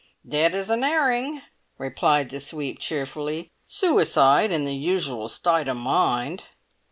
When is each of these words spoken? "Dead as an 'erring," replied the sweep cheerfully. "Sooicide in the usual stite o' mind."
"Dead 0.27 0.55
as 0.55 0.71
an 0.71 0.83
'erring," 0.83 1.43
replied 1.77 2.31
the 2.31 2.39
sweep 2.39 2.79
cheerfully. 2.79 3.51
"Sooicide 3.67 4.49
in 4.49 4.65
the 4.65 4.73
usual 4.73 5.29
stite 5.29 5.69
o' 5.69 5.75
mind." 5.75 6.45